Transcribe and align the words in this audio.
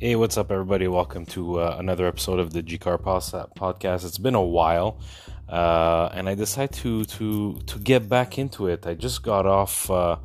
Hey, 0.00 0.16
what's 0.16 0.38
up, 0.38 0.50
everybody? 0.50 0.88
Welcome 0.88 1.26
to 1.26 1.60
uh, 1.60 1.76
another 1.78 2.06
episode 2.06 2.38
of 2.38 2.54
the 2.54 2.62
GICAR 2.62 2.98
podcast. 3.02 4.06
It's 4.06 4.16
been 4.16 4.34
a 4.34 4.42
while, 4.42 4.98
uh, 5.46 6.08
and 6.14 6.26
I 6.26 6.34
decided 6.34 6.72
to 6.76 7.04
to 7.04 7.60
to 7.66 7.78
get 7.78 8.08
back 8.08 8.38
into 8.38 8.66
it. 8.68 8.86
I 8.86 8.94
just 8.94 9.22
got 9.22 9.44
off 9.44 9.90
uh, 9.90 10.16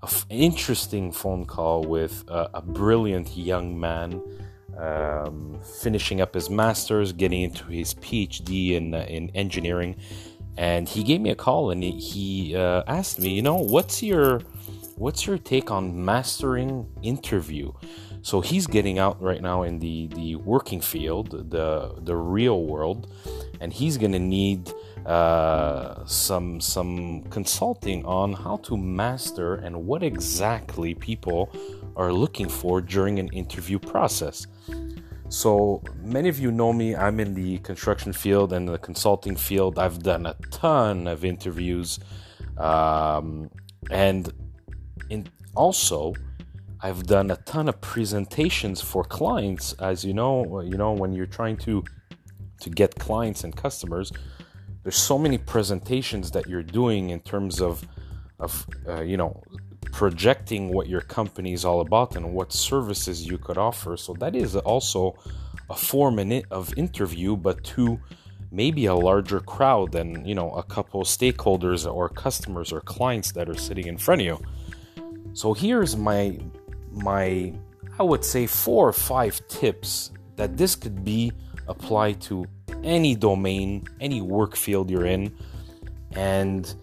an 0.00 0.08
f- 0.08 0.24
interesting 0.30 1.12
phone 1.12 1.44
call 1.44 1.82
with 1.82 2.24
a 2.26 2.62
brilliant 2.62 3.36
young 3.36 3.78
man, 3.78 4.22
um, 4.78 5.60
finishing 5.82 6.22
up 6.22 6.32
his 6.32 6.48
master's, 6.48 7.12
getting 7.12 7.42
into 7.42 7.66
his 7.66 7.92
PhD 7.92 8.72
in 8.72 8.94
uh, 8.94 9.04
in 9.10 9.28
engineering, 9.34 9.94
and 10.56 10.88
he 10.88 11.02
gave 11.02 11.20
me 11.20 11.28
a 11.28 11.36
call 11.36 11.70
and 11.70 11.82
he, 11.82 11.92
he 11.92 12.56
uh, 12.56 12.82
asked 12.86 13.20
me, 13.20 13.28
you 13.28 13.42
know, 13.42 13.56
what's 13.56 14.02
your 14.02 14.40
what's 14.96 15.26
your 15.26 15.38
take 15.38 15.70
on 15.70 16.04
mastering 16.04 16.86
interview? 17.02 17.72
So 18.22 18.40
he's 18.40 18.66
getting 18.66 18.98
out 18.98 19.20
right 19.20 19.42
now 19.42 19.62
in 19.62 19.78
the, 19.80 20.06
the 20.08 20.36
working 20.36 20.80
field, 20.80 21.50
the 21.50 21.94
the 22.02 22.16
real 22.16 22.64
world, 22.64 23.12
and 23.60 23.72
he's 23.72 23.96
gonna 23.98 24.20
need 24.20 24.72
uh, 25.06 26.04
some 26.06 26.60
some 26.60 27.22
consulting 27.24 28.04
on 28.06 28.32
how 28.32 28.58
to 28.58 28.76
master 28.76 29.56
and 29.56 29.86
what 29.86 30.04
exactly 30.04 30.94
people 30.94 31.52
are 31.96 32.12
looking 32.12 32.48
for 32.48 32.80
during 32.80 33.18
an 33.18 33.28
interview 33.28 33.78
process. 33.78 34.46
So 35.28 35.82
many 36.02 36.28
of 36.28 36.38
you 36.38 36.52
know 36.52 36.72
me. 36.72 36.94
I'm 36.94 37.18
in 37.18 37.34
the 37.34 37.58
construction 37.58 38.12
field 38.12 38.52
and 38.52 38.68
the 38.68 38.78
consulting 38.78 39.34
field. 39.34 39.78
I've 39.78 40.02
done 40.02 40.26
a 40.26 40.34
ton 40.50 41.08
of 41.08 41.24
interviews, 41.24 41.98
um, 42.58 43.50
and 43.90 44.32
in 45.12 45.28
also 45.54 46.14
I've 46.84 47.04
done 47.06 47.30
a 47.30 47.36
ton 47.36 47.68
of 47.68 47.80
presentations 47.80 48.80
for 48.80 49.04
clients. 49.04 49.72
As 49.74 50.04
you 50.04 50.14
know, 50.14 50.60
you 50.60 50.76
know 50.76 50.92
when 50.92 51.12
you're 51.12 51.32
trying 51.40 51.58
to 51.58 51.84
to 52.62 52.70
get 52.70 52.90
clients 52.98 53.44
and 53.44 53.54
customers, 53.54 54.12
there's 54.82 54.96
so 55.12 55.16
many 55.18 55.38
presentations 55.38 56.32
that 56.32 56.48
you're 56.48 56.68
doing 56.80 57.10
in 57.10 57.20
terms 57.20 57.60
of 57.60 57.86
of 58.40 58.66
uh, 58.88 59.02
you 59.02 59.16
know 59.16 59.40
projecting 59.92 60.72
what 60.76 60.88
your 60.88 61.02
company 61.02 61.52
is 61.52 61.64
all 61.64 61.80
about 61.82 62.16
and 62.16 62.32
what 62.32 62.52
services 62.52 63.26
you 63.26 63.38
could 63.38 63.58
offer. 63.58 63.96
So 63.96 64.14
that 64.14 64.34
is 64.34 64.56
also 64.56 65.14
a 65.68 65.76
form 65.76 66.18
of 66.50 66.76
interview, 66.76 67.36
but 67.36 67.62
to 67.74 68.00
maybe 68.50 68.86
a 68.86 68.94
larger 68.94 69.40
crowd 69.40 69.92
than 69.92 70.24
you 70.24 70.34
know 70.34 70.50
a 70.52 70.62
couple 70.62 71.02
stakeholders 71.04 71.82
or 71.90 72.08
customers 72.08 72.72
or 72.72 72.80
clients 72.80 73.32
that 73.32 73.48
are 73.48 73.60
sitting 73.68 73.86
in 73.86 73.96
front 73.96 74.20
of 74.22 74.26
you. 74.26 74.38
So 75.34 75.54
here's 75.54 75.96
my 75.96 76.38
my, 76.90 77.52
I 77.98 78.02
would 78.02 78.24
say, 78.24 78.46
four 78.46 78.88
or 78.88 78.92
five 78.92 79.40
tips 79.48 80.10
that 80.36 80.56
this 80.56 80.74
could 80.76 81.04
be 81.04 81.32
applied 81.68 82.20
to 82.22 82.44
any 82.82 83.14
domain, 83.14 83.86
any 84.00 84.20
work 84.20 84.56
field 84.56 84.90
you're 84.90 85.06
in. 85.06 85.34
And, 86.14 86.74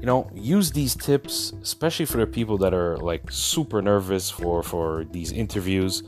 you 0.00 0.06
know, 0.06 0.30
use 0.34 0.70
these 0.70 0.94
tips, 0.94 1.54
especially 1.62 2.04
for 2.04 2.18
the 2.18 2.26
people 2.26 2.58
that 2.58 2.74
are 2.74 2.98
like 2.98 3.30
super 3.30 3.80
nervous 3.80 4.30
for, 4.30 4.62
for 4.62 5.04
these 5.04 5.32
interviews. 5.32 6.02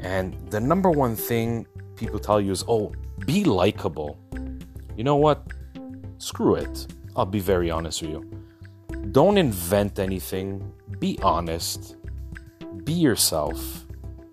And 0.00 0.34
the 0.50 0.60
number 0.60 0.90
one 0.90 1.16
thing 1.16 1.66
people 1.96 2.18
tell 2.18 2.40
you 2.40 2.52
is, 2.52 2.64
oh, 2.68 2.92
be 3.26 3.44
likable. 3.44 4.18
You 4.96 5.04
know 5.04 5.16
what? 5.16 5.46
Screw 6.18 6.54
it. 6.54 6.86
I'll 7.14 7.26
be 7.26 7.40
very 7.40 7.70
honest 7.70 8.02
with 8.02 8.12
you. 8.12 8.30
Don't 9.12 9.36
invent 9.36 9.98
anything. 9.98 10.72
Be 10.98 11.18
honest 11.22 11.96
be 12.86 12.92
yourself, 12.92 13.84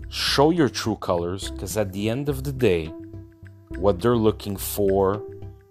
show 0.10 0.52
your 0.52 0.70
true 0.70 0.96
colors, 0.98 1.50
because 1.50 1.76
at 1.76 1.92
the 1.92 2.10
end 2.10 2.30
of 2.30 2.44
the 2.44 2.52
day, 2.52 2.86
what 3.78 4.00
they're 4.00 4.16
looking 4.16 4.56
for 4.56 5.24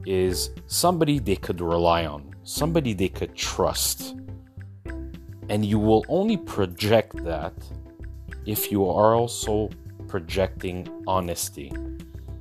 is 0.04 0.50
somebody 0.66 1.20
they 1.20 1.36
could 1.36 1.60
rely 1.60 2.06
on, 2.06 2.34
somebody 2.42 2.92
they 2.92 3.08
could 3.08 3.34
trust. 3.36 4.16
And 5.48 5.64
you 5.64 5.78
will 5.78 6.04
only 6.08 6.36
project 6.36 7.22
that 7.24 7.54
if 8.46 8.72
you 8.72 8.88
are 8.88 9.14
also 9.14 9.70
projecting 10.08 10.88
honesty. 11.06 11.72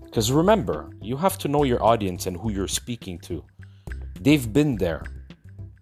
Because 0.03 0.31
remember, 0.31 0.89
you 1.01 1.15
have 1.17 1.37
to 1.39 1.47
know 1.47 1.63
your 1.63 1.83
audience 1.83 2.25
and 2.25 2.35
who 2.35 2.51
you're 2.51 2.67
speaking 2.67 3.19
to. 3.19 3.43
They've 4.19 4.51
been 4.51 4.75
there, 4.77 5.03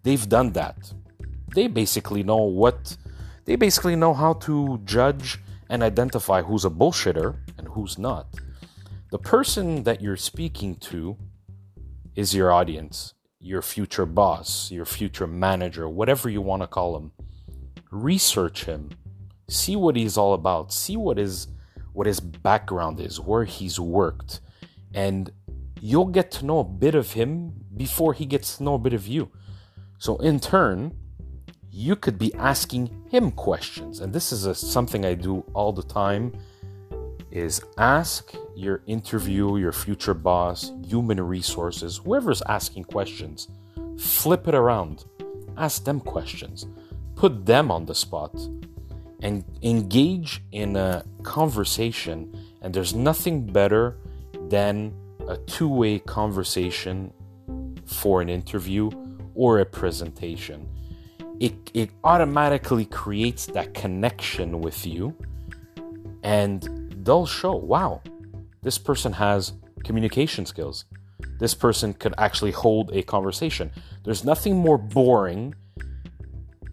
they've 0.03 0.27
done 0.27 0.51
that. 0.53 0.93
They 1.53 1.67
basically 1.67 2.23
know 2.23 2.37
what 2.37 2.97
they 3.45 3.55
basically 3.55 3.95
know 3.95 4.13
how 4.13 4.33
to 4.33 4.79
judge 4.85 5.39
and 5.69 5.81
identify 5.81 6.43
who's 6.43 6.65
a 6.65 6.69
bullshitter 6.69 7.37
and 7.57 7.67
who's 7.69 7.97
not. 7.97 8.27
The 9.11 9.17
person 9.17 9.83
that 9.83 10.01
you're 10.01 10.17
speaking 10.17 10.75
to 10.75 11.17
is 12.15 12.35
your 12.35 12.51
audience, 12.51 13.15
your 13.39 13.63
future 13.63 14.05
boss, 14.05 14.69
your 14.69 14.85
future 14.85 15.25
manager, 15.25 15.89
whatever 15.89 16.29
you 16.29 16.41
want 16.41 16.61
to 16.61 16.67
call 16.67 16.95
him. 16.95 17.11
Research 17.89 18.65
him. 18.65 18.91
See 19.47 19.75
what 19.75 19.95
he's 19.95 20.17
all 20.17 20.33
about. 20.33 20.71
See 20.71 20.95
what 20.95 21.17
his 21.17 21.47
what 21.91 22.05
his 22.05 22.19
background 22.19 22.99
is, 22.99 23.19
where 23.19 23.45
he's 23.45 23.79
worked, 23.79 24.41
and 24.93 25.31
you'll 25.81 26.05
get 26.05 26.29
to 26.31 26.45
know 26.45 26.59
a 26.59 26.63
bit 26.63 26.93
of 26.93 27.13
him 27.13 27.51
before 27.75 28.13
he 28.13 28.27
gets 28.27 28.57
to 28.57 28.63
know 28.63 28.75
a 28.75 28.79
bit 28.79 28.93
of 28.93 29.07
you. 29.07 29.31
So 29.97 30.17
in 30.17 30.39
turn, 30.39 30.95
you 31.71 31.95
could 31.95 32.17
be 32.17 32.33
asking 32.35 33.05
him 33.09 33.31
questions. 33.31 33.99
And 33.99 34.13
this 34.13 34.31
is 34.31 34.45
a, 34.45 34.55
something 34.55 35.05
i 35.05 35.13
do 35.13 35.43
all 35.53 35.71
the 35.71 35.83
time 35.83 36.33
is 37.31 37.61
ask 37.77 38.33
your 38.55 38.81
interview 38.87 39.57
your 39.57 39.71
future 39.71 40.15
boss 40.15 40.71
human 40.83 41.21
resources 41.21 42.01
whoever's 42.03 42.41
asking 42.47 42.83
questions 42.83 43.47
flip 43.99 44.47
it 44.47 44.55
around. 44.55 45.05
Ask 45.57 45.83
them 45.83 45.99
questions. 45.99 46.65
Put 47.15 47.45
them 47.45 47.69
on 47.69 47.85
the 47.85 47.95
spot 47.95 48.33
and 49.21 49.43
engage 49.61 50.41
in 50.51 50.75
a 50.75 51.03
conversation. 51.23 52.35
And 52.61 52.73
there's 52.73 52.95
nothing 52.95 53.45
better 53.45 53.97
than 54.47 54.93
a 55.27 55.37
two-way 55.37 55.99
conversation 55.99 57.13
for 57.85 58.21
an 58.21 58.29
interview 58.29 58.89
or 59.35 59.59
a 59.59 59.65
presentation 59.65 60.67
it, 61.39 61.53
it 61.73 61.89
automatically 62.03 62.85
creates 62.85 63.45
that 63.47 63.73
connection 63.73 64.61
with 64.61 64.85
you. 64.85 65.15
And 66.23 66.93
they'll 67.05 67.25
show 67.25 67.55
wow 67.55 68.01
this 68.61 68.77
person 68.77 69.13
has 69.13 69.53
communication 69.83 70.45
skills. 70.45 70.85
This 71.39 71.53
person 71.53 71.93
could 71.93 72.13
actually 72.17 72.51
hold 72.51 72.93
a 72.93 73.01
conversation. 73.03 73.71
There's 74.03 74.25
nothing 74.25 74.57
more 74.57 74.77
boring 74.77 75.55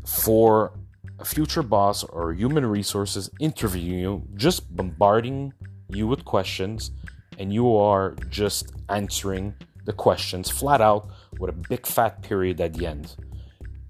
for 0.05 0.73
a 1.19 1.25
future 1.25 1.63
boss 1.63 2.03
or 2.05 2.33
human 2.33 2.67
resources 2.67 3.31
interviewing 3.41 4.01
you 4.01 4.23
just 4.35 4.75
bombarding 4.77 5.53
you 5.89 6.07
with 6.07 6.25
questions 6.25 6.91
and 7.39 7.53
you 7.53 7.77
are 7.77 8.15
just 8.29 8.73
answering 8.89 9.55
the 9.85 9.93
questions 9.93 10.51
flat 10.51 10.81
out 10.81 11.09
with 11.39 11.51
a 11.51 11.59
big 11.69 11.87
fat 11.87 12.23
period 12.23 12.61
at 12.61 12.75
the 12.75 12.87
end 12.87 13.17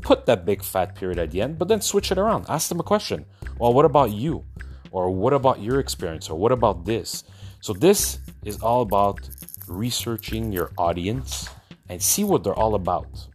put 0.06 0.24
that 0.26 0.44
big 0.44 0.62
fat 0.62 0.94
period 0.94 1.18
at 1.18 1.32
the 1.32 1.42
end, 1.42 1.58
but 1.58 1.66
then 1.66 1.80
switch 1.80 2.12
it 2.12 2.18
around. 2.18 2.46
Ask 2.48 2.68
them 2.68 2.78
a 2.78 2.84
question. 2.84 3.26
Well, 3.58 3.74
what 3.74 3.84
about 3.84 4.12
you? 4.12 4.44
Or 4.92 5.10
what 5.10 5.32
about 5.32 5.60
your 5.60 5.80
experience? 5.80 6.30
Or 6.30 6.38
what 6.38 6.52
about 6.52 6.84
this? 6.84 7.24
So, 7.60 7.72
this 7.72 8.20
is 8.44 8.62
all 8.62 8.82
about 8.82 9.28
researching 9.66 10.52
your 10.52 10.70
audience 10.78 11.50
and 11.88 12.00
see 12.00 12.22
what 12.22 12.44
they're 12.44 12.54
all 12.54 12.76
about. 12.76 13.26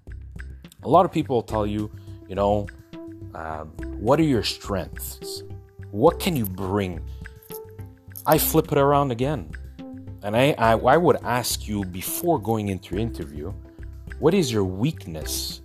A 0.83 0.87
lot 0.87 1.05
of 1.05 1.11
people 1.11 1.41
tell 1.41 1.67
you, 1.67 1.91
you 2.29 2.35
know, 2.35 2.67
um, 3.35 3.67
what 3.99 4.17
are 4.21 4.29
your 4.35 4.43
strengths? 4.43 5.43
What 5.91 6.21
can 6.21 6.37
you 6.37 6.45
bring? 6.45 7.01
I 8.25 8.37
flip 8.37 8.71
it 8.71 8.77
around 8.77 9.11
again. 9.11 9.51
And 10.23 10.37
I, 10.37 10.55
I, 10.57 10.71
I 10.77 10.95
would 10.95 11.17
ask 11.23 11.67
you 11.67 11.83
before 11.83 12.39
going 12.39 12.69
into 12.69 12.95
your 12.95 13.01
interview, 13.01 13.51
what 14.19 14.33
is 14.33 14.53
your 14.53 14.63
weakness? 14.63 15.61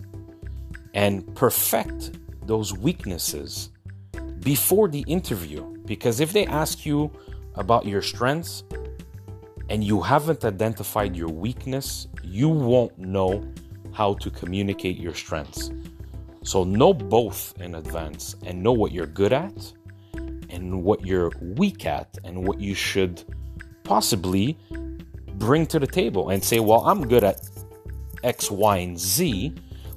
And 0.96 1.32
perfect 1.36 2.18
those 2.46 2.72
weaknesses 2.72 3.70
before 4.40 4.88
the 4.88 5.04
interview. 5.06 5.62
Because 5.84 6.20
if 6.20 6.32
they 6.32 6.46
ask 6.46 6.84
you 6.84 7.12
about 7.54 7.84
your 7.84 8.02
strengths 8.02 8.64
and 9.68 9.84
you 9.84 10.00
haven't 10.00 10.44
identified 10.44 11.14
your 11.14 11.28
weakness, 11.28 12.08
you 12.24 12.48
won't 12.48 12.98
know 12.98 13.44
how 13.92 14.14
to 14.14 14.30
communicate 14.30 14.96
your 14.96 15.14
strengths. 15.14 15.70
So, 16.42 16.64
know 16.64 16.94
both 16.94 17.54
in 17.60 17.74
advance 17.74 18.36
and 18.44 18.62
know 18.62 18.72
what 18.72 18.92
you're 18.92 19.06
good 19.06 19.32
at 19.32 19.72
and 20.48 20.82
what 20.82 21.04
you're 21.04 21.32
weak 21.40 21.84
at 21.86 22.16
and 22.24 22.46
what 22.46 22.60
you 22.60 22.74
should 22.74 23.22
possibly 23.82 24.56
bring 25.34 25.66
to 25.66 25.78
the 25.78 25.86
table 25.86 26.30
and 26.30 26.42
say, 26.42 26.60
Well, 26.60 26.80
I'm 26.86 27.06
good 27.08 27.24
at 27.24 27.40
X, 28.22 28.50
Y, 28.50 28.76
and 28.78 28.98
Z 28.98 29.54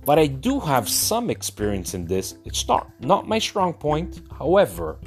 but 0.10 0.18
I 0.18 0.26
do 0.26 0.60
have 0.60 0.90
some 0.90 1.30
experience 1.30 1.94
in 1.94 2.04
this. 2.04 2.34
It's 2.44 2.68
not 2.68 2.90
not 3.00 3.28
my 3.28 3.38
strong 3.38 3.74
point. 3.74 4.24
However, 4.40 4.98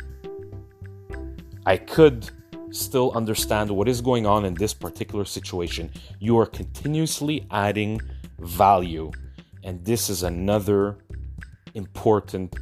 I 1.66 1.76
could 1.76 2.30
still 2.70 3.10
understand 3.20 3.68
what 3.68 3.88
is 3.88 4.00
going 4.00 4.26
on 4.26 4.44
in 4.44 4.54
this 4.54 4.72
particular 4.72 5.24
situation. 5.24 5.90
You 6.20 6.38
are 6.38 6.46
continuously 6.46 7.48
adding 7.50 8.00
value. 8.38 9.10
And 9.64 9.84
this 9.84 10.08
is 10.08 10.22
another 10.22 10.98
important 11.74 12.54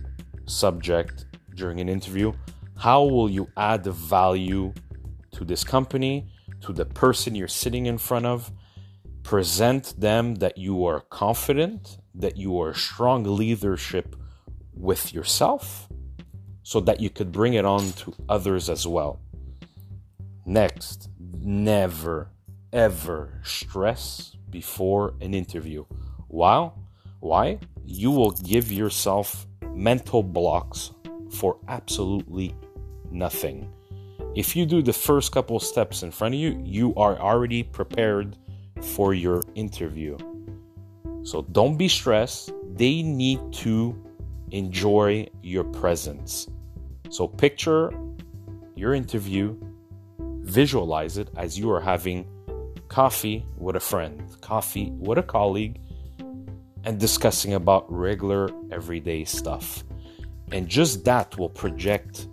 subject 0.46 1.26
during 1.56 1.78
an 1.78 1.90
interview. 1.90 2.32
How 2.74 3.04
will 3.04 3.28
you 3.28 3.50
add 3.58 3.84
value 3.84 4.72
to 5.32 5.44
this 5.44 5.62
company, 5.62 6.14
to 6.62 6.72
the 6.72 6.86
person 6.86 7.34
you're 7.34 7.56
sitting 7.62 7.84
in 7.84 7.98
front 7.98 8.24
of? 8.24 8.50
Present 9.24 9.94
them 10.00 10.36
that 10.36 10.56
you 10.56 10.86
are 10.86 11.00
confident, 11.02 11.98
that 12.20 12.36
you 12.36 12.60
are 12.60 12.74
strong 12.74 13.24
leadership 13.24 14.16
with 14.74 15.12
yourself, 15.12 15.88
so 16.62 16.80
that 16.80 17.00
you 17.00 17.10
could 17.10 17.32
bring 17.32 17.54
it 17.54 17.64
on 17.64 17.92
to 17.92 18.14
others 18.28 18.70
as 18.70 18.86
well. 18.86 19.20
Next, 20.46 21.08
never 21.18 22.30
ever 22.72 23.40
stress 23.42 24.36
before 24.50 25.14
an 25.20 25.34
interview. 25.34 25.84
Wow. 26.28 26.74
Why? 27.20 27.58
You 27.84 28.10
will 28.10 28.30
give 28.30 28.70
yourself 28.70 29.46
mental 29.74 30.22
blocks 30.22 30.92
for 31.30 31.58
absolutely 31.68 32.54
nothing. 33.10 33.72
If 34.34 34.54
you 34.54 34.64
do 34.64 34.82
the 34.82 34.92
first 34.92 35.32
couple 35.32 35.58
steps 35.58 36.02
in 36.02 36.10
front 36.10 36.34
of 36.34 36.40
you, 36.40 36.60
you 36.64 36.94
are 36.94 37.18
already 37.18 37.62
prepared 37.62 38.36
for 38.80 39.12
your 39.12 39.42
interview. 39.54 40.16
So 41.22 41.42
don't 41.52 41.76
be 41.76 41.88
stressed. 41.88 42.52
They 42.74 43.02
need 43.02 43.40
to 43.64 43.94
enjoy 44.50 45.28
your 45.42 45.64
presence. 45.64 46.48
So 47.10 47.28
picture 47.28 47.92
your 48.74 48.94
interview, 48.94 49.56
visualize 50.18 51.18
it 51.18 51.28
as 51.36 51.58
you 51.58 51.70
are 51.70 51.80
having 51.80 52.26
coffee 52.88 53.46
with 53.56 53.76
a 53.76 53.80
friend, 53.80 54.22
coffee 54.40 54.90
with 54.92 55.18
a 55.18 55.22
colleague, 55.22 55.80
and 56.84 56.98
discussing 56.98 57.54
about 57.54 57.90
regular 57.92 58.48
everyday 58.72 59.24
stuff. 59.24 59.84
And 60.52 60.68
just 60.68 61.04
that 61.04 61.36
will 61.38 61.50
project 61.50 62.26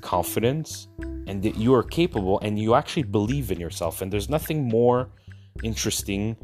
confidence 0.00 0.88
and 1.26 1.42
that 1.42 1.56
you 1.56 1.74
are 1.74 1.82
capable 1.82 2.38
and 2.40 2.58
you 2.58 2.74
actually 2.74 3.02
believe 3.02 3.50
in 3.50 3.58
yourself. 3.58 4.02
And 4.02 4.12
there's 4.12 4.28
nothing 4.28 4.68
more 4.68 5.08
interesting 5.64 6.36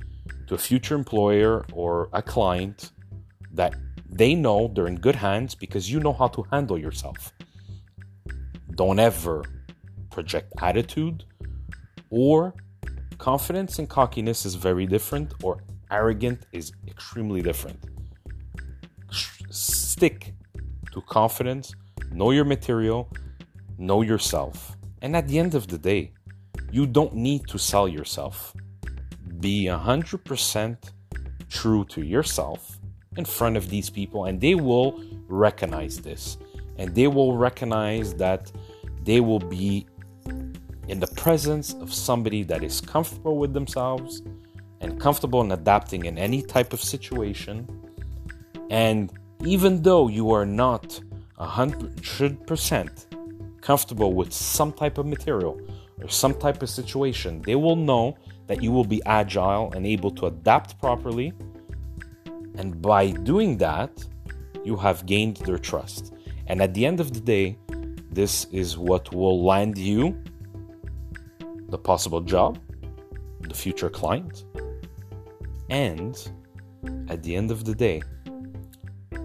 to 0.47 0.55
a 0.55 0.59
future 0.59 0.95
employer 0.95 1.65
or 1.73 2.09
a 2.13 2.23
client 2.23 2.93
that 3.53 3.75
they 4.09 4.35
know 4.35 4.71
they're 4.75 4.87
in 4.87 4.97
good 4.97 5.17
hands 5.17 5.55
because 5.55 5.91
you 5.91 6.01
know 6.01 6.13
how 6.13 6.29
to 6.29 6.45
handle 6.53 6.79
yourself. 6.79 7.33
Don't 8.75 8.99
ever 8.99 9.45
project 10.11 10.53
attitude 10.61 11.25
or 12.11 12.55
confidence 13.19 13.79
and 13.79 13.89
cockiness 13.89 14.45
is 14.45 14.55
very 14.55 14.87
different 14.87 15.35
or 15.43 15.63
arrogant 15.91 16.47
is 16.53 16.73
extremely 16.87 17.43
different. 17.43 17.79
Stick 19.51 20.35
to 20.93 21.01
confidence, 21.03 21.75
know 22.13 22.31
your 22.31 22.45
material, 22.45 23.09
know 23.79 24.03
yourself. 24.03 24.77
And 25.03 25.17
at 25.17 25.29
the 25.29 25.39
end 25.39 25.55
of 25.55 25.67
the 25.69 25.79
day, 25.79 26.13
you 26.71 26.87
don't 26.87 27.15
need 27.15 27.47
to 27.49 27.59
sell 27.59 27.87
yourself. 27.89 28.55
Be 29.41 29.67
100% 29.67 30.77
true 31.49 31.85
to 31.87 32.05
yourself 32.05 32.79
in 33.17 33.25
front 33.25 33.57
of 33.57 33.71
these 33.71 33.91
people, 33.91 34.25
and 34.25 34.41
they 34.41 34.55
will 34.55 35.03
recognize 35.29 35.99
this. 35.99 36.39
And 36.79 36.95
they 36.95 37.07
will 37.07 37.37
recognize 37.37 38.15
that 38.15 38.51
they 39.05 39.21
will 39.21 39.39
be 39.39 39.87
in 40.89 41.01
the 41.01 41.07
presence 41.09 41.75
of 41.75 41.93
somebody 41.93 42.43
that 42.45 42.65
is 42.65 42.81
comfortable 42.81 43.39
with 43.39 43.53
themselves 43.53 44.23
and 44.81 45.01
comfortable 45.01 45.41
in 45.41 45.53
adapting 45.53 46.05
in 46.05 46.19
any 46.19 46.43
type 46.43 46.73
of 46.73 46.81
situation. 46.81 47.67
And 48.71 49.13
even 49.45 49.83
though 49.83 50.09
you 50.09 50.33
are 50.33 50.47
not 50.47 51.01
100% 51.39 53.61
comfortable 53.61 54.13
with 54.13 54.33
some 54.33 54.73
type 54.73 54.99
of 54.99 55.07
material 55.07 55.61
or 56.03 56.09
some 56.09 56.35
type 56.35 56.63
of 56.63 56.69
situation, 56.69 57.41
they 57.43 57.55
will 57.55 57.77
know 57.77 58.17
that 58.47 58.63
you 58.63 58.71
will 58.71 58.85
be 58.85 59.03
agile 59.07 59.73
and 59.75 59.87
able 59.87 60.11
to 60.13 60.27
adapt 60.27 60.79
properly. 60.79 61.33
And 62.57 62.81
by 62.81 63.11
doing 63.11 63.57
that, 63.59 64.05
you 64.65 64.77
have 64.77 65.07
gained 65.07 65.39
their 65.39 65.59
trust. 65.59 66.15
And 66.47 66.61
at 66.63 66.75
the 66.75 66.85
end 66.87 67.01
of 67.01 67.13
the 67.13 67.21
day, 67.21 67.59
this 68.11 68.47
is 68.53 68.79
what 68.79 69.13
will 69.13 69.45
land 69.45 69.77
you 69.79 70.17
the 71.69 71.79
possible 71.79 72.21
job, 72.21 72.59
the 73.41 73.55
future 73.55 73.91
client, 73.91 74.45
and 75.71 76.31
at 77.09 77.23
the 77.23 77.35
end 77.35 77.51
of 77.51 77.65
the 77.65 77.75
day, 77.75 78.03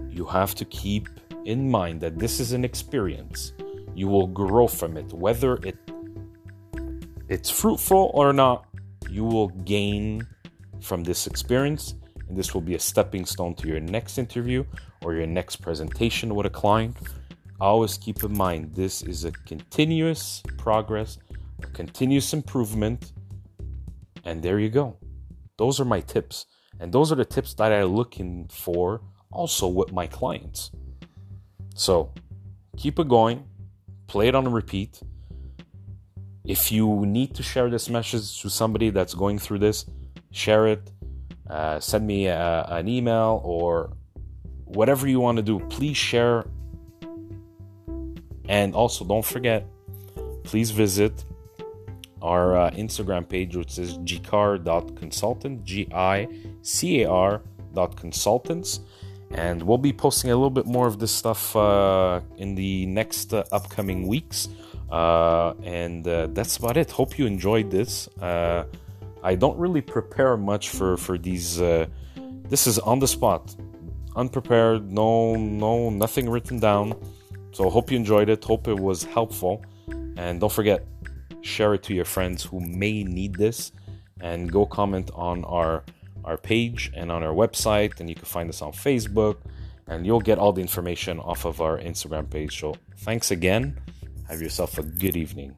you 0.08 0.24
have 0.24 0.54
to 0.56 0.64
keep 0.64 1.08
in 1.44 1.70
mind 1.70 2.00
that 2.00 2.18
this 2.18 2.40
is 2.40 2.52
an 2.52 2.64
experience. 2.64 3.52
You 3.94 4.08
will 4.08 4.26
grow 4.26 4.66
from 4.66 4.96
it, 4.96 5.12
whether 5.12 5.54
it 5.62 5.76
it's 7.28 7.50
fruitful 7.50 8.10
or 8.14 8.32
not. 8.32 8.66
You 9.10 9.24
will 9.24 9.48
gain 9.48 10.26
from 10.80 11.02
this 11.02 11.26
experience, 11.26 11.94
and 12.28 12.36
this 12.38 12.54
will 12.54 12.60
be 12.60 12.76
a 12.76 12.78
stepping 12.78 13.26
stone 13.26 13.54
to 13.56 13.66
your 13.66 13.80
next 13.80 14.18
interview 14.18 14.64
or 15.02 15.14
your 15.14 15.26
next 15.26 15.56
presentation 15.56 16.34
with 16.34 16.46
a 16.46 16.50
client. 16.50 16.96
Always 17.60 17.98
keep 17.98 18.22
in 18.22 18.36
mind 18.36 18.74
this 18.74 19.02
is 19.02 19.24
a 19.24 19.32
continuous 19.32 20.42
progress, 20.56 21.18
a 21.62 21.66
continuous 21.66 22.32
improvement, 22.32 23.12
and 24.24 24.42
there 24.42 24.58
you 24.58 24.68
go. 24.68 24.96
Those 25.58 25.80
are 25.80 25.84
my 25.84 26.00
tips. 26.00 26.46
And 26.78 26.92
those 26.92 27.12
are 27.12 27.16
the 27.16 27.24
tips 27.24 27.52
that 27.54 27.72
I'm 27.72 27.94
looking 27.94 28.48
for 28.50 29.02
also 29.30 29.68
with 29.68 29.92
my 29.92 30.06
clients. 30.06 30.70
So 31.74 32.14
keep 32.76 32.98
it 32.98 33.08
going, 33.08 33.44
play 34.06 34.28
it 34.28 34.34
on 34.34 34.50
repeat. 34.50 35.02
If 36.50 36.72
you 36.72 37.06
need 37.06 37.30
to 37.38 37.42
share 37.44 37.68
this 37.70 37.88
message 37.88 38.42
to 38.42 38.50
somebody 38.50 38.90
that's 38.90 39.14
going 39.14 39.38
through 39.38 39.60
this, 39.60 39.86
share 40.32 40.66
it. 40.66 40.90
Uh, 41.48 41.78
send 41.78 42.04
me 42.12 42.26
a, 42.26 42.66
an 42.78 42.88
email 42.88 43.40
or 43.44 43.92
whatever 44.64 45.06
you 45.06 45.20
want 45.20 45.36
to 45.36 45.44
do. 45.52 45.60
Please 45.76 45.96
share. 45.96 46.38
And 48.48 48.74
also, 48.74 49.04
don't 49.04 49.24
forget, 49.24 49.64
please 50.42 50.72
visit 50.72 51.24
our 52.20 52.56
uh, 52.56 52.70
Instagram 52.84 53.28
page, 53.28 53.54
which 53.54 53.78
is 53.78 53.98
gicar.consultant, 53.98 55.64
G 55.64 55.86
I 55.94 56.26
C 56.62 57.02
A 57.02 57.08
R 57.08 57.42
dot 57.74 57.96
consultants. 57.96 58.80
And 59.30 59.62
we'll 59.62 59.78
be 59.90 59.92
posting 59.92 60.32
a 60.32 60.34
little 60.34 60.56
bit 60.60 60.66
more 60.66 60.88
of 60.88 60.98
this 60.98 61.12
stuff 61.12 61.54
uh, 61.54 62.20
in 62.38 62.56
the 62.56 62.86
next 62.86 63.32
uh, 63.32 63.44
upcoming 63.52 64.08
weeks. 64.08 64.48
Uh, 64.90 65.54
and 65.62 66.06
uh, 66.06 66.26
that's 66.32 66.56
about 66.56 66.76
it. 66.76 66.90
Hope 66.90 67.18
you 67.18 67.26
enjoyed 67.26 67.70
this. 67.70 68.08
Uh, 68.20 68.64
I 69.22 69.34
don't 69.34 69.58
really 69.58 69.80
prepare 69.80 70.36
much 70.36 70.70
for 70.70 70.96
for 70.96 71.16
these. 71.18 71.58
this 72.48 72.66
is 72.66 72.78
on 72.80 72.98
the 72.98 73.06
spot, 73.06 73.54
unprepared. 74.16 74.90
No, 74.90 75.36
no, 75.36 75.90
nothing 75.90 76.28
written 76.28 76.58
down. 76.58 76.94
So 77.52 77.68
hope 77.70 77.90
you 77.90 77.96
enjoyed 77.96 78.28
it. 78.28 78.44
Hope 78.44 78.68
it 78.68 78.78
was 78.78 79.04
helpful. 79.04 79.64
And 80.16 80.40
don't 80.40 80.52
forget, 80.52 80.84
share 81.42 81.74
it 81.74 81.82
to 81.84 81.94
your 81.94 82.04
friends 82.04 82.42
who 82.44 82.60
may 82.60 83.04
need 83.04 83.34
this, 83.34 83.72
and 84.20 84.50
go 84.50 84.66
comment 84.66 85.10
on 85.14 85.44
our 85.44 85.84
our 86.24 86.36
page 86.36 86.90
and 86.94 87.10
on 87.10 87.22
our 87.22 87.32
website, 87.32 88.00
and 88.00 88.08
you 88.08 88.14
can 88.14 88.24
find 88.24 88.48
us 88.48 88.60
on 88.62 88.72
Facebook, 88.72 89.36
and 89.86 90.04
you'll 90.04 90.20
get 90.20 90.38
all 90.38 90.52
the 90.52 90.60
information 90.60 91.18
off 91.20 91.44
of 91.44 91.60
our 91.60 91.78
Instagram 91.78 92.28
page. 92.28 92.58
So 92.60 92.74
thanks 92.98 93.30
again. 93.30 93.78
Have 94.30 94.40
yourself 94.40 94.78
a 94.78 94.84
good 94.84 95.16
evening. 95.16 95.56